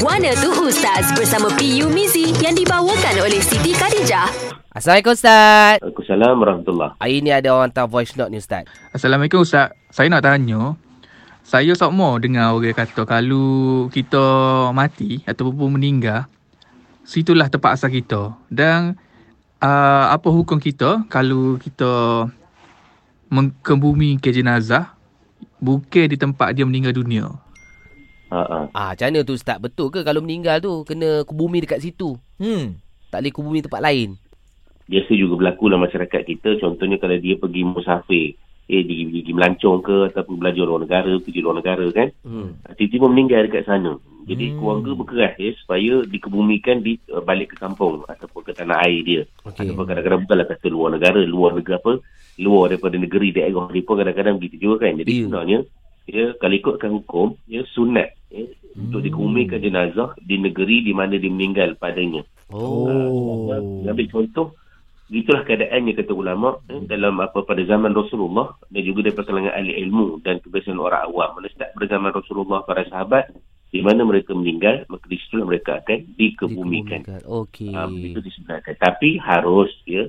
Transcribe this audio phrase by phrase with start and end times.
[0.00, 4.24] Guana tu Ustaz bersama PU Mizi yang dibawakan oleh Siti Khadijah.
[4.72, 5.84] Assalamualaikum Ustaz.
[5.84, 8.64] Waalaikumsalam warahmatullahi Hari ni ada orang hantar voice note ni Ustaz.
[8.96, 9.76] Assalamualaikum Ustaz.
[9.92, 10.80] Saya nak tanya.
[11.44, 14.24] Saya sokmo dengar orang kata kalau kita
[14.72, 16.24] mati ataupun meninggal,
[17.04, 18.32] situlah tempat asal kita.
[18.48, 18.96] Dan
[19.60, 22.24] uh, apa hukum kita kalau kita
[23.28, 24.96] mengkebumi ke jenazah
[25.60, 27.28] bukan di tempat dia meninggal dunia.
[28.32, 28.58] Ha, ha.
[28.72, 29.60] Ah, macam mana tu Ustaz?
[29.60, 32.16] Betul ke kalau meninggal tu kena kubumi dekat situ?
[32.40, 32.80] Hmm.
[33.12, 34.16] Tak boleh kubumi tempat lain?
[34.88, 36.56] Biasa juga berlaku dalam masyarakat kita.
[36.58, 38.34] Contohnya kalau dia pergi musafir.
[38.70, 42.08] Eh, dia pergi, pergi melancong ke ataupun belajar luar negara, pergi luar negara kan.
[42.24, 42.56] Hmm.
[42.72, 43.92] Tiba-tiba meninggal dekat sana.
[44.22, 44.56] Jadi Hmm.
[44.62, 49.22] keluarga berkeras ya, supaya dikebumikan di uh, balik ke kampung ataupun ke tanah air dia.
[49.44, 49.66] Okey.
[49.66, 51.92] Ataupun kadang-kadang bukanlah kata luar negara, luar negara apa,
[52.38, 54.94] luar daripada negeri daerah mereka kadang-kadang begitu juga kan.
[55.02, 55.20] Jadi Ya.
[55.26, 55.58] sebenarnya
[56.06, 58.14] ya, kalau ikutkan hukum, ya, sunat
[58.72, 62.24] ya, untuk dikebumikan jenazah di negeri di mana dia meninggal padanya.
[62.52, 63.52] Oh.
[63.52, 63.84] Oh.
[63.84, 64.56] Ambil contoh,
[65.12, 69.76] itulah keadaannya kata ulama eh, dalam apa pada zaman Rasulullah dan juga daripada kalangan ahli
[69.84, 71.36] ilmu dan kebiasaan orang awam.
[71.52, 73.28] Start pada zaman Rasulullah para sahabat
[73.72, 77.00] di mana mereka meninggal maka di situ mereka akan dikebumikan.
[77.04, 77.28] Dikebumikan.
[77.28, 77.72] Okey.
[77.72, 78.74] Um, itu disebenarkan.
[78.76, 80.08] Tapi harus ya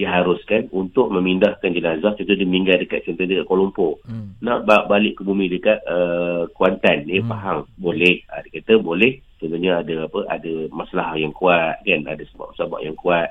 [0.00, 4.32] diharuskan untuk memindahkan jenazah contoh dia meninggal dekat contoh dekat Kuala Lumpur Hmm.
[4.40, 7.28] nak ba- balik ke bumi dekat uh, Kuantan eh Hmm.
[7.28, 12.24] Pahang boleh ha, dia kata boleh contohnya ada apa ada masalah yang kuat kan ada
[12.26, 13.28] sebab-sebab yang kuat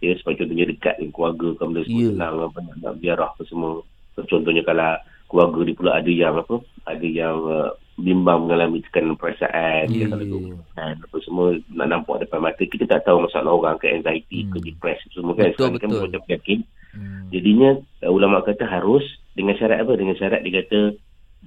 [0.00, 2.08] ya sebab contohnya dekat dengan keluarga kan benda semua Ya.
[2.10, 3.84] senang apa nak, nak biarah apa semua
[4.18, 7.70] contohnya kalau keluarga dia pula ada yang apa ada yang uh,
[8.00, 10.10] bimbang mengalami tekanan perasaan Ya, yeah.
[10.10, 10.56] ya, tu ya.
[10.72, 14.52] kan apa semua nak nampak depan mata kita tak tahu masalah orang ke anxiety Hmm.
[14.52, 16.02] ke depresi semua kan Betul, Sekarang kan betul.
[16.06, 17.30] macam penyakit Hmm.
[17.30, 17.70] Jadinya
[18.02, 19.94] uh, ulama kata harus dengan syarat apa?
[19.94, 20.98] Dengan syarat dia kata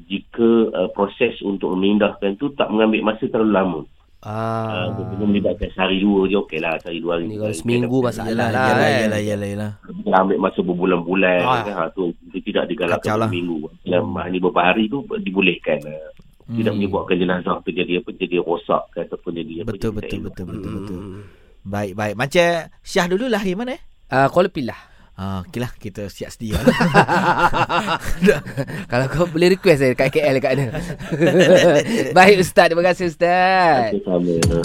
[0.08, 3.82] jika uh, proses untuk memindahkan tu tak mengambil masa terlalu lama.
[4.24, 4.88] Ah.
[4.88, 6.80] Uh, uh, melibatkan sehari dua je okey lah.
[6.80, 7.28] Sehari dua hari.
[7.28, 8.50] Ni kalau seminggu masalah lah.
[8.56, 9.02] yalah, kan?
[9.04, 9.72] yalah, yalah, yalah.
[10.16, 11.60] Ambil masa berbulan-bulan Ah.
[11.60, 13.28] kan, ha, tu, tu tidak digalakkan lah.
[13.28, 13.68] seminggu.
[13.84, 15.84] Dalam hanya beberapa hari tu dibolehkan.
[15.84, 16.08] Uh,
[16.44, 16.76] Tidak Hmm.
[16.76, 20.46] menyebabkan jenazah tu jadi apa jadi rosak ke ataupun jadi apa Betul, jadi betul, betul,
[20.46, 21.00] betul, betul.
[21.00, 21.22] Hmm.
[21.64, 22.16] Baik, baik.
[22.20, 22.48] Macam
[22.84, 23.82] Syah dulu lahir mana eh?
[24.12, 24.93] Ah, Kuala Pilah.
[25.14, 26.58] Ah, okey lah kita siap sedia.
[28.92, 30.74] Kalau kau boleh request saya kat KL kat mana.
[32.18, 33.94] Baik Ustaz, terima kasih Ustaz.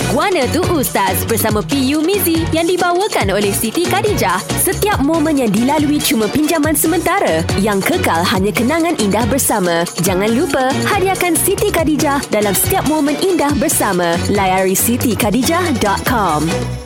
[0.09, 4.41] Guana tu Ustaz bersama PU Mizi yang dibawakan oleh Siti Khadijah.
[4.57, 7.45] Setiap momen yang dilalui cuma pinjaman sementara.
[7.61, 9.85] Yang kekal hanya kenangan indah bersama.
[10.01, 14.17] Jangan lupa hadiahkan Siti Khadijah dalam setiap momen indah bersama.
[14.33, 16.78] Layari sitikadijah.com